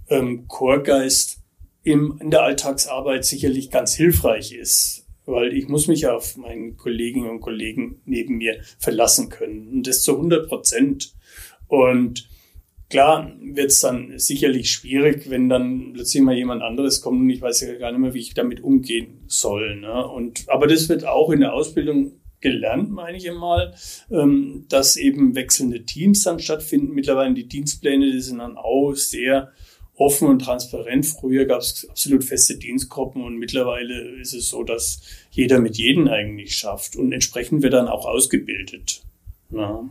[0.08, 1.39] ähm, Chorgeist
[1.82, 7.30] im, in der Alltagsarbeit sicherlich ganz hilfreich ist, weil ich muss mich auf meine Kolleginnen
[7.30, 11.14] und Kollegen neben mir verlassen können und das zu 100 Prozent.
[11.68, 12.28] Und
[12.90, 17.40] klar wird es dann sicherlich schwierig, wenn dann plötzlich mal jemand anderes kommt und ich
[17.40, 19.76] weiß ja gar nicht mehr, wie ich damit umgehen soll.
[19.76, 20.06] Ne?
[20.06, 23.74] Und, aber das wird auch in der Ausbildung gelernt, meine ich einmal,
[24.10, 26.94] ähm, dass eben wechselnde Teams dann stattfinden.
[26.94, 29.52] Mittlerweile die Dienstpläne, die sind dann auch sehr
[30.00, 31.06] offen und transparent.
[31.06, 36.08] Früher gab es absolut feste Dienstgruppen und mittlerweile ist es so, dass jeder mit jedem
[36.08, 39.02] eigentlich schafft und entsprechend wird dann auch ausgebildet.
[39.50, 39.84] Ja.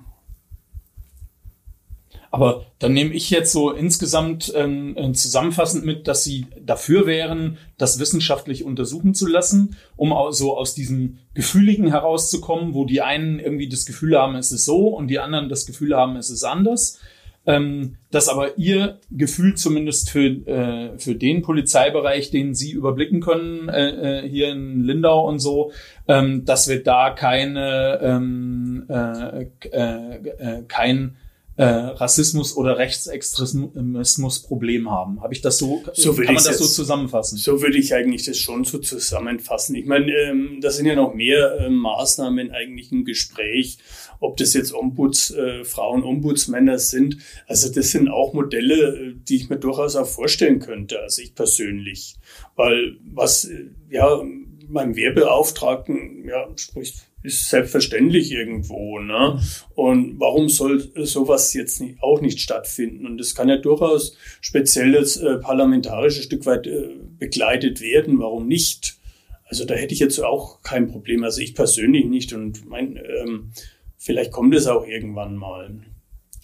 [2.32, 7.58] Aber dann nehme ich jetzt so insgesamt ähm, äh, zusammenfassend mit, dass Sie dafür wären,
[7.78, 13.70] das wissenschaftlich untersuchen zu lassen, um so aus diesem Gefühligen herauszukommen, wo die einen irgendwie
[13.70, 17.00] das Gefühl haben, es ist so und die anderen das Gefühl haben, es ist anders.
[17.46, 23.70] Ähm, dass aber Ihr Gefühl zumindest für, äh, für den Polizeibereich, den Sie überblicken können,
[23.70, 25.72] äh, äh hier in Lindau und so,
[26.08, 31.16] ähm, dass wir da keine, ähm, äh, äh, äh kein
[31.60, 35.22] äh, Rassismus oder Rechtsextremismus Problem haben.
[35.22, 37.38] Habe ich das so, so kann man das jetzt, so zusammenfassen?
[37.38, 39.76] So würde ich eigentlich das schon so zusammenfassen.
[39.76, 43.78] Ich meine, ähm, das sind ja noch mehr äh, Maßnahmen eigentlich im Gespräch,
[44.22, 47.18] ob das jetzt Ombuds, äh, Frauen Ombudsmänner sind.
[47.46, 51.36] Also das sind auch Modelle, äh, die ich mir durchaus auch vorstellen könnte, also ich
[51.36, 52.16] persönlich.
[52.56, 54.24] Weil was, äh, ja,
[54.70, 59.00] meinem Wehrbeauftragten, ja, spricht ist selbstverständlich irgendwo.
[59.00, 59.40] Ne?
[59.76, 63.06] Und warum soll sowas jetzt nicht, auch nicht stattfinden?
[63.06, 68.20] Und das kann ja durchaus speziell das äh, parlamentarische Stück weit äh, begleitet werden.
[68.20, 68.98] Warum nicht?
[69.46, 71.24] Also da hätte ich jetzt auch kein Problem.
[71.24, 72.34] Also ich persönlich nicht.
[72.34, 73.52] Und mein, ähm,
[73.98, 75.82] vielleicht kommt es auch irgendwann mal.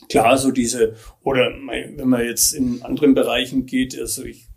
[0.09, 4.47] Klar, so diese, oder wenn man jetzt in anderen Bereichen geht, also ich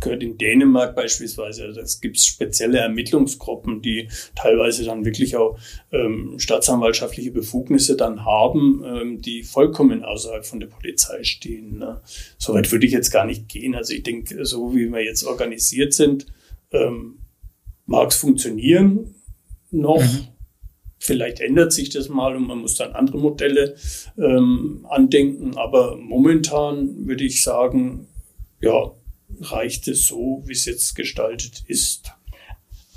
[0.00, 5.58] gehört in Dänemark beispielsweise, also es gibt spezielle Ermittlungsgruppen, die teilweise dann wirklich auch
[5.92, 11.78] ähm, staatsanwaltschaftliche Befugnisse dann haben, ähm, die vollkommen außerhalb von der Polizei stehen.
[11.78, 12.00] Ne?
[12.38, 13.74] Soweit würde ich jetzt gar nicht gehen.
[13.74, 16.26] Also ich denke, so wie wir jetzt organisiert sind,
[16.72, 17.18] ähm,
[17.86, 19.14] mag es funktionieren
[19.70, 20.00] noch.
[20.00, 20.28] Mhm.
[21.00, 23.76] Vielleicht ändert sich das mal und man muss dann andere Modelle
[24.18, 25.56] ähm, andenken.
[25.56, 28.08] Aber momentan würde ich sagen,
[28.60, 28.92] ja,
[29.40, 32.12] reicht es so, wie es jetzt gestaltet ist.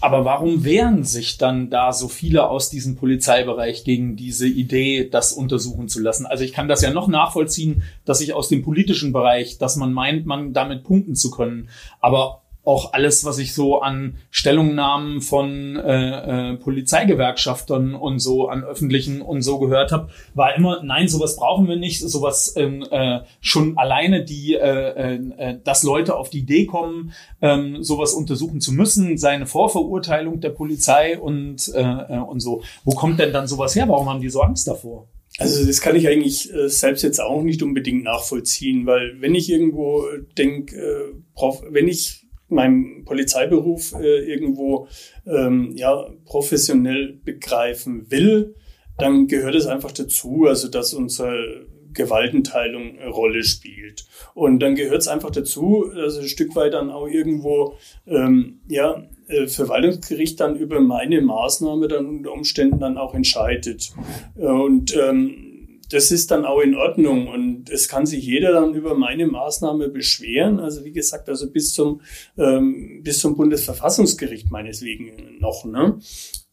[0.02, 5.32] Aber warum wehren sich dann da so viele aus diesem Polizeibereich gegen diese Idee, das
[5.32, 6.26] untersuchen zu lassen?
[6.26, 9.94] Also ich kann das ja noch nachvollziehen, dass ich aus dem politischen Bereich, dass man
[9.94, 11.70] meint, man damit punkten zu können.
[12.00, 18.63] Aber auch alles, was ich so an Stellungnahmen von äh, äh, Polizeigewerkschaftern und so an
[18.63, 23.21] öffentlichen und so gehört habe, war immer, nein, sowas brauchen wir nicht, sowas ähm, äh,
[23.39, 28.74] schon alleine die, äh, äh, dass Leute auf die Idee kommen, ähm, sowas untersuchen zu
[28.74, 32.62] müssen, seine Vorverurteilung der Polizei und, äh, äh, und so.
[32.84, 33.89] Wo kommt denn dann sowas her?
[33.89, 35.08] Warum haben die so Angst davor?
[35.39, 39.50] Also das kann ich eigentlich äh, selbst jetzt auch nicht unbedingt nachvollziehen, weil wenn ich
[39.50, 40.04] irgendwo
[40.38, 44.88] denke, äh, wenn ich meinem Polizeiberuf äh, irgendwo
[45.26, 48.56] ähm, ja, professionell begreifen will,
[48.98, 54.06] dann gehört es einfach dazu, also dass unsere Gewaltenteilung eine Rolle spielt.
[54.34, 57.76] Und dann gehört es einfach dazu, dass ein Stück weit dann auch irgendwo
[58.08, 63.94] ähm, ja, äh, Verwaltungsgericht dann über meine Maßnahme dann unter Umständen dann auch entscheidet.
[64.36, 65.51] Und ähm,
[65.92, 69.90] das ist dann auch in Ordnung und es kann sich jeder dann über meine Maßnahme
[69.90, 70.60] beschweren.
[70.60, 72.02] Also wie gesagt, also bis zum
[72.38, 75.66] ähm, bis zum Bundesverfassungsgericht meines Wegen noch.
[75.66, 76.00] Ne?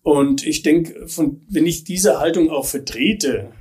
[0.02, 3.52] Und ich denke, von wenn ich diese Haltung auch vertrete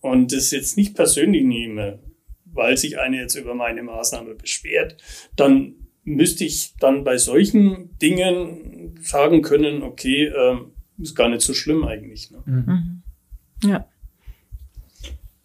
[0.00, 2.00] und es jetzt nicht persönlich nehme,
[2.44, 4.96] weil sich eine jetzt über meine Maßnahme beschwert,
[5.36, 10.56] dann müsste ich dann bei solchen Dingen sagen können, okay, äh,
[11.00, 12.30] ist gar nicht so schlimm eigentlich.
[12.30, 12.42] Ne?
[12.44, 13.02] Mhm.
[13.62, 13.88] Ja.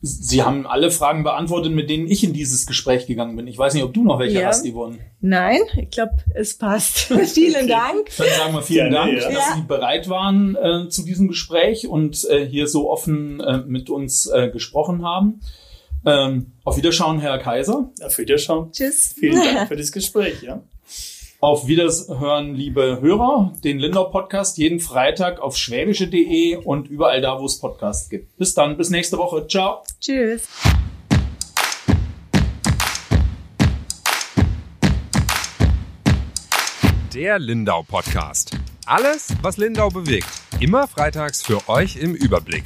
[0.02, 3.48] Sie haben alle Fragen beantwortet, mit denen ich in dieses Gespräch gegangen bin.
[3.48, 4.48] Ich weiß nicht, ob du noch welche ja.
[4.48, 4.98] hast, Yvonne.
[5.20, 7.00] Nein, ich glaube, es passt.
[7.34, 8.10] vielen Dank.
[8.18, 9.38] Dann sagen wir vielen Gerne, Dank, ja.
[9.38, 13.90] dass Sie bereit waren äh, zu diesem Gespräch und äh, hier so offen äh, mit
[13.90, 15.42] uns äh, gesprochen haben.
[16.06, 17.92] Ähm, auf Wiederschauen, Herr Kaiser.
[18.02, 18.72] Auf Wiederschauen.
[18.72, 19.16] Tschüss.
[19.20, 20.42] Vielen Dank für das Gespräch.
[20.44, 20.62] Ja.
[21.42, 27.46] Auf Wiederhören, liebe Hörer, den Lindau Podcast jeden Freitag auf schwäbische.de und überall da, wo
[27.46, 28.36] es Podcasts gibt.
[28.38, 29.48] Bis dann, bis nächste Woche.
[29.48, 29.84] Ciao.
[30.02, 30.50] Tschüss.
[37.14, 38.52] Der Lindau Podcast.
[38.86, 40.28] Alles, was Lindau bewegt.
[40.60, 42.66] Immer freitags für euch im Überblick.